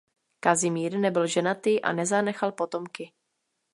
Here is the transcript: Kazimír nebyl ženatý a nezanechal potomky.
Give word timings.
Kazimír 0.39 0.99
nebyl 0.99 1.27
ženatý 1.27 1.81
a 1.81 1.91
nezanechal 1.93 2.51
potomky. 2.51 3.13